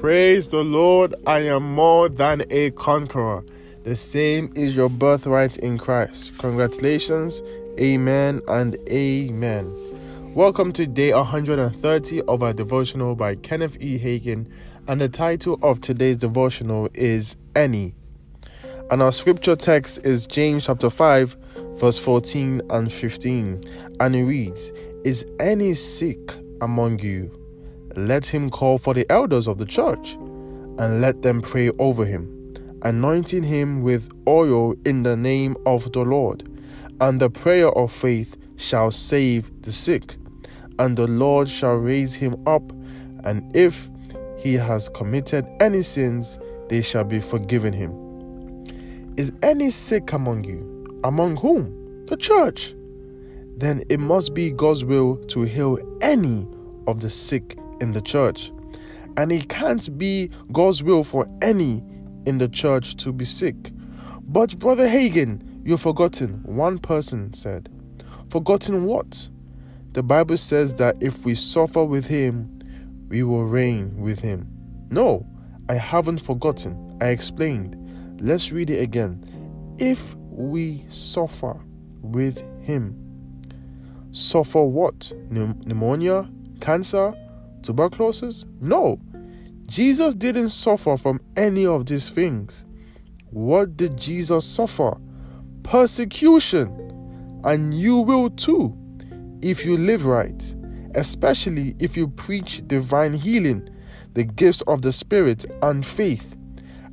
Praise 0.00 0.48
the 0.48 0.62
Lord, 0.62 1.16
I 1.26 1.40
am 1.40 1.74
more 1.74 2.08
than 2.08 2.44
a 2.50 2.70
conqueror. 2.70 3.42
The 3.82 3.96
same 3.96 4.52
is 4.54 4.76
your 4.76 4.88
birthright 4.88 5.56
in 5.56 5.76
Christ. 5.76 6.38
Congratulations, 6.38 7.42
amen 7.80 8.40
and 8.46 8.76
amen. 8.88 9.74
Welcome 10.36 10.72
to 10.74 10.86
day 10.86 11.12
130 11.12 12.22
of 12.22 12.44
our 12.44 12.52
devotional 12.52 13.16
by 13.16 13.34
Kenneth 13.34 13.76
E. 13.80 13.98
Hagin, 13.98 14.46
and 14.86 15.00
the 15.00 15.08
title 15.08 15.58
of 15.64 15.80
today's 15.80 16.18
devotional 16.18 16.88
is 16.94 17.36
Any. 17.56 17.92
And 18.92 19.02
our 19.02 19.10
scripture 19.10 19.56
text 19.56 20.06
is 20.06 20.28
James 20.28 20.66
chapter 20.66 20.90
5, 20.90 21.36
verse 21.74 21.98
14 21.98 22.62
and 22.70 22.92
15, 22.92 23.96
and 23.98 24.14
it 24.14 24.22
reads, 24.22 24.70
Is 25.02 25.26
any 25.40 25.74
sick 25.74 26.36
among 26.60 27.00
you? 27.00 27.47
Let 28.06 28.26
him 28.26 28.48
call 28.48 28.78
for 28.78 28.94
the 28.94 29.10
elders 29.10 29.48
of 29.48 29.58
the 29.58 29.66
church, 29.66 30.14
and 30.78 31.00
let 31.00 31.22
them 31.22 31.40
pray 31.40 31.70
over 31.78 32.04
him, 32.04 32.54
anointing 32.82 33.42
him 33.42 33.80
with 33.80 34.08
oil 34.28 34.74
in 34.84 35.02
the 35.02 35.16
name 35.16 35.56
of 35.66 35.90
the 35.90 36.04
Lord. 36.04 36.48
And 37.00 37.20
the 37.20 37.28
prayer 37.28 37.70
of 37.70 37.90
faith 37.90 38.36
shall 38.56 38.92
save 38.92 39.50
the 39.62 39.72
sick, 39.72 40.14
and 40.78 40.96
the 40.96 41.08
Lord 41.08 41.48
shall 41.48 41.74
raise 41.74 42.14
him 42.14 42.36
up, 42.46 42.70
and 43.24 43.54
if 43.56 43.90
he 44.36 44.54
has 44.54 44.88
committed 44.88 45.44
any 45.58 45.82
sins, 45.82 46.38
they 46.68 46.82
shall 46.82 47.04
be 47.04 47.20
forgiven 47.20 47.72
him. 47.72 47.92
Is 49.16 49.32
any 49.42 49.70
sick 49.70 50.12
among 50.12 50.44
you? 50.44 51.00
Among 51.02 51.36
whom? 51.36 52.04
The 52.06 52.16
church. 52.16 52.76
Then 53.56 53.82
it 53.88 53.98
must 53.98 54.34
be 54.34 54.52
God's 54.52 54.84
will 54.84 55.16
to 55.16 55.42
heal 55.42 55.78
any 56.00 56.46
of 56.86 57.00
the 57.00 57.10
sick 57.10 57.58
in 57.80 57.92
the 57.92 58.00
church. 58.00 58.52
And 59.16 59.32
it 59.32 59.48
can't 59.48 59.96
be 59.98 60.30
God's 60.52 60.82
will 60.82 61.02
for 61.02 61.26
any 61.42 61.82
in 62.26 62.38
the 62.38 62.48
church 62.48 62.96
to 62.96 63.12
be 63.12 63.24
sick. 63.24 63.72
But, 64.22 64.58
Brother 64.58 64.86
Hagin, 64.86 65.62
you've 65.64 65.80
forgotten, 65.80 66.42
one 66.44 66.78
person 66.78 67.32
said. 67.34 67.68
Forgotten 68.28 68.84
what? 68.84 69.28
The 69.92 70.02
Bible 70.02 70.36
says 70.36 70.74
that 70.74 70.96
if 71.02 71.24
we 71.24 71.34
suffer 71.34 71.82
with 71.82 72.06
him, 72.06 72.58
we 73.08 73.22
will 73.22 73.46
reign 73.46 73.96
with 73.96 74.20
him. 74.20 74.46
No, 74.90 75.26
I 75.68 75.74
haven't 75.74 76.18
forgotten. 76.18 76.98
I 77.00 77.06
explained. 77.06 77.76
Let's 78.20 78.52
read 78.52 78.70
it 78.70 78.82
again. 78.82 79.24
If 79.78 80.14
we 80.16 80.84
suffer 80.90 81.58
with 82.02 82.42
him, 82.60 82.96
suffer 84.12 84.62
what? 84.62 85.12
Pneumonia? 85.30 86.30
Cancer? 86.60 87.14
Tuberculosis? 87.62 88.44
No. 88.60 89.00
Jesus 89.66 90.14
didn't 90.14 90.50
suffer 90.50 90.96
from 90.96 91.20
any 91.36 91.66
of 91.66 91.86
these 91.86 92.08
things. 92.08 92.64
What 93.30 93.76
did 93.76 93.98
Jesus 93.98 94.46
suffer? 94.46 94.96
Persecution. 95.62 97.40
And 97.44 97.74
you 97.74 97.98
will 97.98 98.30
too 98.30 98.76
if 99.42 99.64
you 99.64 99.76
live 99.76 100.06
right, 100.06 100.54
especially 100.94 101.76
if 101.78 101.96
you 101.96 102.08
preach 102.08 102.66
divine 102.66 103.12
healing, 103.12 103.68
the 104.14 104.24
gifts 104.24 104.62
of 104.62 104.82
the 104.82 104.90
Spirit, 104.90 105.44
and 105.62 105.84
faith. 105.86 106.34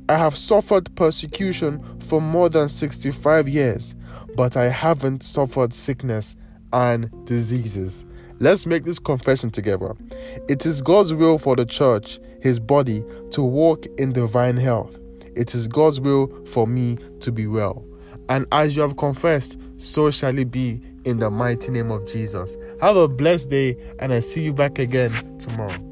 I 0.08 0.16
have 0.16 0.36
suffered 0.36 0.94
persecution 0.94 1.82
for 2.00 2.20
more 2.20 2.48
than 2.48 2.68
65 2.68 3.48
years, 3.48 3.96
but 4.36 4.56
I 4.56 4.68
haven't 4.68 5.24
suffered 5.24 5.72
sickness 5.72 6.36
and 6.72 7.10
diseases. 7.24 8.04
Let's 8.38 8.66
make 8.66 8.84
this 8.84 8.98
confession 8.98 9.50
together. 9.50 9.94
It 10.48 10.66
is 10.66 10.82
God's 10.82 11.14
will 11.14 11.38
for 11.38 11.56
the 11.56 11.64
church, 11.64 12.20
his 12.40 12.60
body, 12.60 13.04
to 13.30 13.42
walk 13.42 13.86
in 13.98 14.12
divine 14.12 14.56
health. 14.56 14.98
It 15.34 15.54
is 15.54 15.68
God's 15.68 16.00
will 16.00 16.28
for 16.46 16.66
me 16.66 16.98
to 17.20 17.32
be 17.32 17.46
well. 17.46 17.84
And 18.28 18.46
as 18.52 18.76
you 18.76 18.82
have 18.82 18.96
confessed, 18.96 19.58
so 19.76 20.10
shall 20.10 20.36
it 20.36 20.50
be 20.50 20.80
in 21.04 21.18
the 21.18 21.30
mighty 21.30 21.70
name 21.70 21.90
of 21.90 22.06
Jesus. 22.06 22.56
Have 22.80 22.96
a 22.96 23.08
blessed 23.08 23.50
day, 23.50 23.76
and 24.00 24.12
I 24.12 24.20
see 24.20 24.42
you 24.42 24.52
back 24.52 24.78
again 24.78 25.12
tomorrow. 25.38 25.85